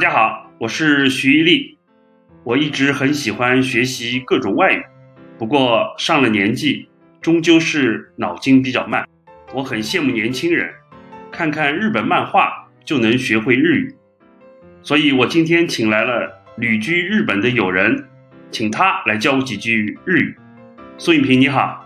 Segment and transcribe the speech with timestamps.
[0.00, 1.76] 家好，我是徐一力。
[2.42, 4.82] 我一直很喜欢学习各种外语，
[5.38, 6.88] 不过上了年纪，
[7.20, 9.06] 终究是脑筋比较慢。
[9.52, 10.70] 我很羡慕年轻人，
[11.30, 12.50] 看看日本漫画
[12.82, 13.94] 就能学会日语。
[14.82, 18.08] 所以我今天请来了旅居日本的友人，
[18.50, 20.34] 请他来教我几句日语。
[20.96, 21.84] 苏影平你好，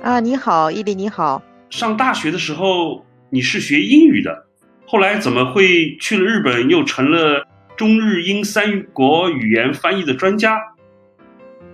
[0.00, 1.42] 啊，你好，伊力你好。
[1.70, 4.46] 上大学的时候你是学英语的，
[4.88, 7.46] 后来怎么会去了日本，又成了
[7.76, 10.58] 中日英三国语言翻译的专家？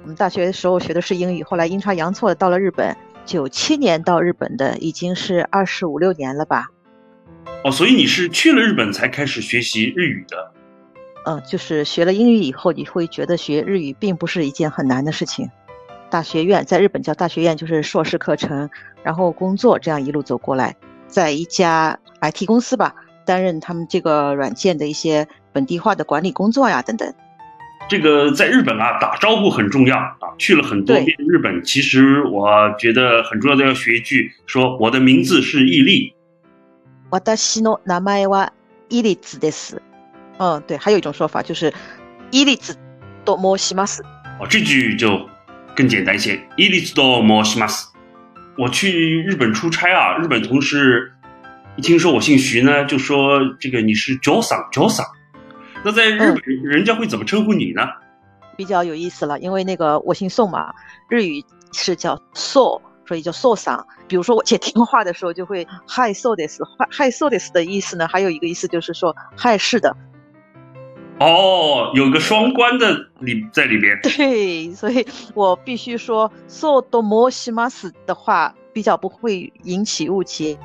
[0.03, 2.97] 我们大学的时候学的是英语，后来阴差阳错的到了日本。
[3.25, 6.71] 九七年到日本的，已经是二十五六年了吧？
[7.63, 10.53] 哦，所以你是去了日本才开始学习日语的？
[11.27, 15.49] 嗯，就是学了英语以后，你会觉得学日语并不是一件很难的事情。
[16.11, 18.69] 大学院在日本叫大学院，就是硕士课程，
[19.05, 20.75] 然后工作这样一路走过来，
[21.07, 27.14] 在一家 IT 公司吧，担任他们这个软件的一些本地化的管理工作呀，等等。
[27.90, 30.36] 这个在日本啊，打招呼很重要啊。
[30.38, 32.48] 去了很多遍日本，其实我
[32.78, 36.14] 觉得很重要的要学一句，说我的名字是伊利。
[37.10, 38.50] 私の名前は
[38.90, 39.78] 伊利子です。
[40.38, 41.74] 嗯，对，还有一种说法就是
[42.32, 42.78] 伊利子
[43.24, 44.02] と申します。
[44.40, 45.28] 哦，这句就
[45.74, 47.86] 更简单些，伊利子と申します。
[48.58, 51.11] 我去日本出差啊，日本同事
[51.77, 55.07] 一听说我姓徐呢，就说这个你是久桑久桑。
[55.83, 57.83] 那在日本，人家会怎么称呼你呢？
[58.57, 60.75] 比较有意思了，因为那个我姓宋嘛，
[61.09, 61.43] 日语
[61.73, 63.87] 是叫 so，所以叫 so 桑。
[64.07, 69.97] 比如说我接电话的时候，就会 hi so this，hi so this 的意思呢，还有一个意思就是说 hi 是的。
[71.21, 73.99] 哦，有个双关的里在里边。
[74.03, 80.59] 对，所以我必须说 so do mo shimas 的话，比较不会引起误解。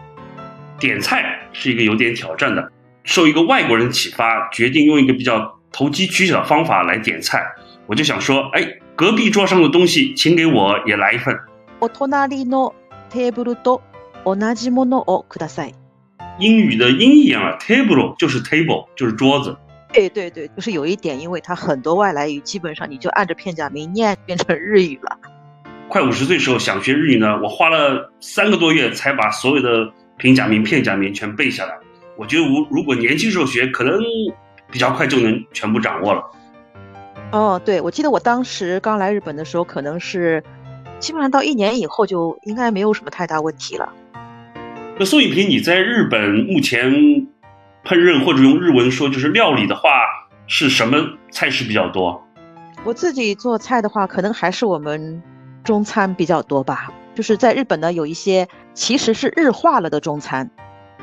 [0.79, 2.71] 点菜是一个有点挑战的。
[3.03, 7.41] 受一个外国人启发，决定用一个比较投机取巧的方法来点菜。
[7.85, 8.61] 我就想说，哎，
[8.95, 11.33] 隔壁桌上的东西，请给我也来一份。
[16.39, 19.55] 英语的音译啊，table 就是 table，就是桌子。
[19.93, 25.17] 对对对，就是有一点，因为它很多外来语，基本上你就按着片假名念，变成日语了。
[25.87, 31.77] 快五十岁时候想学日语呢，我花了三个多月才把所有的平假名、片假名全背下来。
[32.17, 33.99] 我觉得，如如果年轻时候学，可能
[34.71, 36.23] 比较快就能全部掌握了。
[37.31, 40.43] 哦，对，我记得我当时刚来日本的时候，可能是
[40.99, 43.93] 基本上到一年以后就应该没有什么太大问题了。
[44.97, 46.89] 那宋雨平，你在日本目前
[47.85, 49.89] 烹饪或者用日文说就是料理的话，
[50.47, 50.97] 是什么
[51.31, 52.23] 菜式比较多？
[52.83, 55.21] 我自己做菜的话，可能还是我们
[55.63, 56.91] 中餐比较多吧。
[57.13, 60.51] 就是在日本呢，有一些其实是日化了的中餐。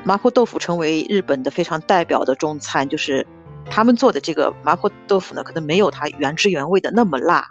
[0.05, 3.27] 麻婆豆腐成为日本的非常代表的中餐，就是
[3.69, 7.51] 他们做的这个麻婆豆腐呢，可能没有它原汁原味的那么辣。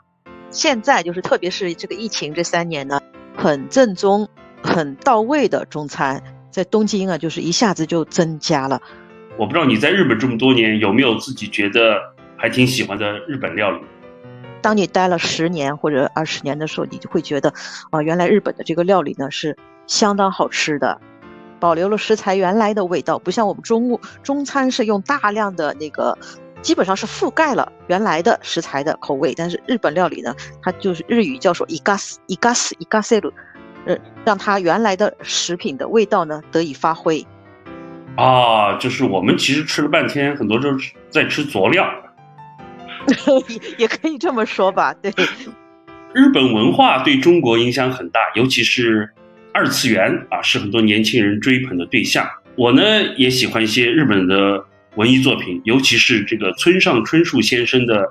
[0.50, 3.02] 现在就是特别是这个疫情这三年呢，
[3.36, 4.30] 很正宗、
[4.64, 8.82] 很到位的中餐，在东京啊，就是一下子就增加了。
[9.38, 12.00] 我不知道你在日本这么多年，有没有自己觉得
[12.38, 13.82] 还挺喜欢的日本料理？
[14.62, 17.54] 当你待了十年或者二十年的时候，你就会觉得，
[17.90, 21.01] 啊，原来日本的这个料理呢是相当好吃的。
[21.61, 26.17] 保留了食材原来的味道，不像我们中物中餐是用大量的那个，
[26.63, 29.35] 基本上是覆盖了原来的食材的口味。
[29.37, 30.33] 但是日本料理呢，
[30.63, 33.33] 它就是日语叫做伊ガス伊ガス伊ガセル，
[33.87, 37.27] 呃，让它原来的食品的味道呢得以发挥。
[38.17, 41.85] 啊，就是我们其实吃了半天，很多都是在吃佐料，
[43.79, 44.95] 也可以这么说吧。
[44.95, 45.13] 对，
[46.13, 49.13] 日本文化对中国影响很大，尤其是。
[49.54, 52.28] 二次元啊，是很多年轻人追捧的对象。
[52.56, 52.82] 我呢
[53.18, 54.66] 也喜欢一些日本的
[54.96, 58.04] 文艺作品，尤其是这个村上春树先生的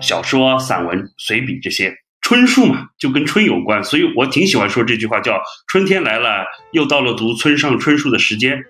[0.00, 1.92] 小说、散文、随笔这些。
[2.20, 8.62] 春树嘛，就跟春有关，所以我挺喜欢说这句话，叫“春天来了，又到了读村上春树的时间”。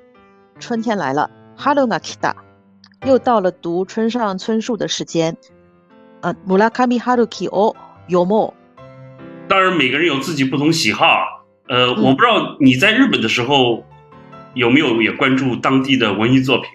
[0.61, 2.35] 春天来了，，Hello Nakita，，
[3.05, 5.37] 又到了读村上春树的时间。
[6.21, 7.75] 呃，穆拉卡米哈鲁基哦，
[8.07, 8.55] 有莫。
[9.49, 11.38] 当然，每个人有自己不同喜好。
[11.69, 13.85] 呃，我不知道你在日本的时候
[14.55, 16.71] 有没有也关注当地的文艺作品。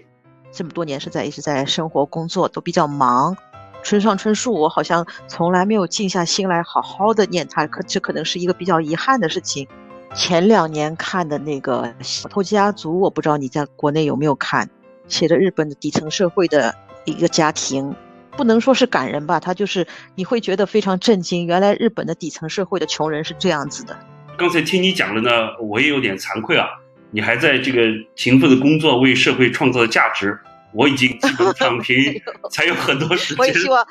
[0.52, 3.36] 这么多年是在一直在生活工作都比较忙，
[3.84, 9.68] 村上春树我好像从来没有静下心来好好的念他，可这可能是一个比较遗憾的事情。
[10.14, 14.70] 前两年看的那个《小偷家族》，我不知道你在国内有没有看，
[15.08, 16.76] 写的日本的底层社会的
[17.06, 17.96] 一个家庭，
[18.38, 23.98] 不能说是感人吧，他就是你会觉得非常震惊，原来日本的底层社会的穷人是这样子的。
[24.38, 26.68] 刚才听你讲了呢，我也有点惭愧啊。
[27.12, 27.82] 你还在这个
[28.16, 30.38] 勤奋的工作，为社会创造价值，
[30.74, 32.20] 我已经基本躺平，
[32.52, 33.86] 才有很多时间我也希望。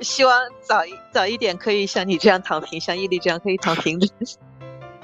[0.00, 4.08] 希望早一早一点可以像你这样躺平，像伊利这样可以躺平的。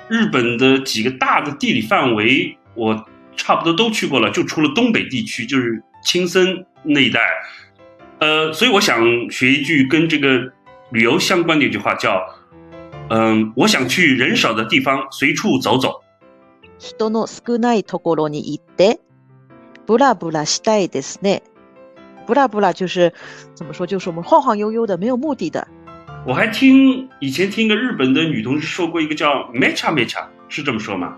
[0.09, 3.07] 日本的几个大的地理范围，我
[3.37, 7.21] 差不多都去过了，就除了东北地区，就是青森那一带。
[8.19, 9.01] 呃，所以我想
[9.31, 10.53] 学一句跟这个
[10.91, 12.21] 旅游相关的一句话，叫
[13.12, 16.02] “嗯、我想去人少的地方随处走走。
[16.80, 19.00] 人の少ないところに行って、
[19.86, 21.42] ブラブラしたいですね。
[22.28, 23.14] ブラブラ就是
[23.56, 25.68] 怎么说，就是我们晃晃悠悠的，没有目的的。”
[26.28, 31.16] 我还听以前听个日本的女同事说过一个叫 “mecha mecha”，是这么说吗？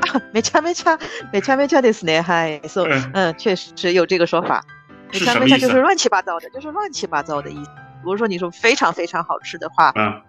[0.00, 0.98] 啊，めちゃめちゃ
[1.30, 2.22] めちゃめちゃですね。
[2.22, 4.64] はい、そう、嗯嗯，确实有这个说法。
[5.12, 5.80] めちゃ是什么意思めちゃ就是？
[5.82, 7.70] 乱七八糟的，就是乱七八糟的意思。
[8.02, 10.22] 比如说你说非常非常好吃的话，啊，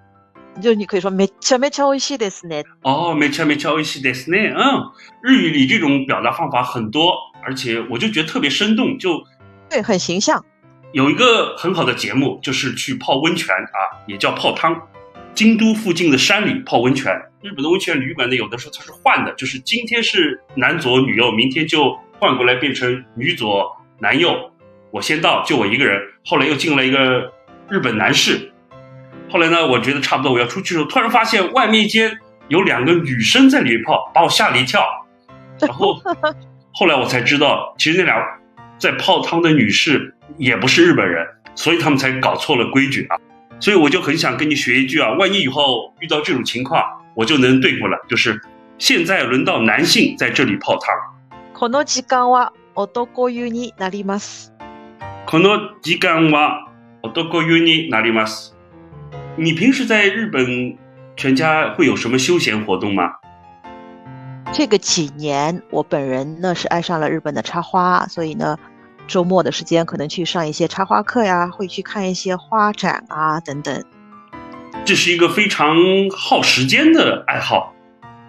[0.61, 2.63] 就你可以说めちゃめちゃ美味しいですね。
[2.83, 4.53] 哦，mecha mecha 美味しいですね。
[4.53, 4.91] 嗯，
[5.23, 7.13] 日语里这种表达方法很多，
[7.43, 9.23] 而且我就觉得特别生动，就
[9.69, 10.43] 对，很形象。
[10.91, 14.79] 有一个很好的节目，就是去泡温泉啊，也叫泡汤。
[15.33, 24.51] 京都附近的山里泡温泉，日本的温泉旅馆呢，有的时候它是换的，就是今天是男左女右，明天就换过来变成女左男右。
[24.91, 27.31] 我先到，就我一个人，后来又进了一个
[27.69, 28.51] 日本男士。
[29.35, 32.19] 后来呢，我觉得差不多我要出去的时候，突然发现外面一间
[32.49, 34.83] 有两个女生在里面泡，把我吓了一跳。
[35.59, 35.95] 然后
[36.73, 38.15] 后来我才知道，其实那俩
[38.77, 41.25] 在泡汤的女士也不是日本人，
[41.55, 43.17] 所以他们才搞错了规矩啊。
[43.59, 46.83] 所以我就很想跟你学一句啊，万一以后遇到这种情况，
[47.15, 47.97] 我就能对付了。
[48.09, 48.41] 就是
[48.79, 50.95] 现在轮到男性在这里泡汤。
[51.53, 54.51] この時間は男湯になります。
[55.27, 56.67] この時間は
[57.03, 58.54] 男湯になります。
[59.38, 60.74] 你平时在日本
[61.14, 63.12] 全家会有什么休闲活动吗？
[64.50, 68.56] 这个几年，我本人呢是爱上了日本的插花，所以呢，
[69.06, 73.84] 周末的时间可能去上一些插花课呀，会去看一些花展啊等等。
[74.86, 75.76] 这是一个非常
[76.16, 77.74] 耗时间的爱好。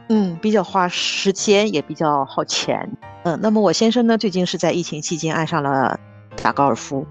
[0.10, 2.90] 嗯，比较花时间，也比较耗钱。
[3.24, 5.98] 嗯，那么我先生呢，最近是在疫情期间爱上了
[6.44, 7.08] 打高尔夫。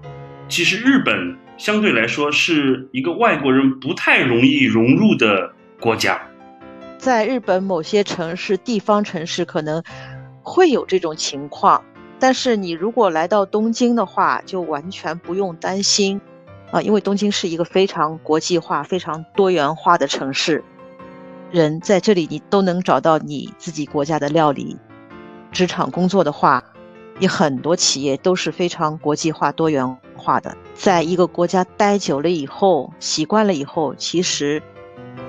[0.47, 5.51] 其实日本相对来说是一个外国人不太容易融入的
[5.81, 6.21] 国家。
[6.99, 9.83] 在日本某些城市、地方城市可能
[10.43, 11.83] 会有这种情况，
[12.19, 16.21] 但是你如果来到东京的话，就完全不用担心
[16.71, 20.63] 啊，因为东京是一个非常国际化、非常多元化的城市，
[21.51, 24.77] 人在这里你都能找到你自己国家的料理。
[25.51, 26.63] 职场工作的话，
[27.19, 30.56] 也很多企业都是非常国际化、多元化的。
[30.74, 34.62] 在一个国家待久了以后，习惯了以后，其实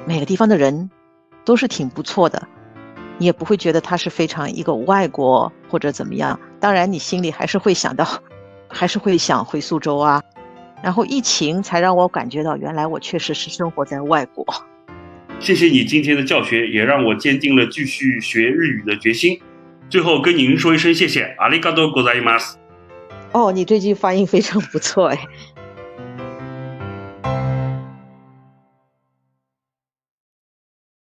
[0.06, 0.90] 每个地方的人
[1.46, 2.48] 都是挺不错的，
[3.18, 6.40] 你也不会觉得他是非常一个外国或者怎么样。
[6.60, 8.08] 当然，你心里还是会想到，
[8.68, 10.22] 还是会想回苏州啊。
[10.82, 14.46] 然后疫情才让我感觉到，原来我确实是生活在外国。
[15.40, 19.40] 谢谢你今天的教学，也让我坚定了继续学日语的决心。
[19.90, 22.57] 最后跟您说一声谢谢，阿里嘎多ございます。
[23.33, 25.29] 哦，你这句发音非常不错哎。